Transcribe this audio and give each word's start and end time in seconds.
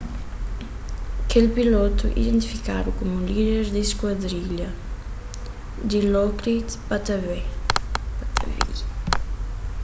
kel 1.31 1.45
pilotu 1.57 2.05
identifikadu 2.21 2.89
komu 2.97 3.17
líder 3.27 3.65
di 3.75 3.83
skuadrilha 3.91 4.69
dilokrit 5.89 6.69
pattavee 6.87 7.43